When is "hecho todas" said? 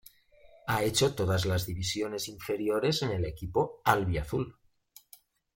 0.83-1.45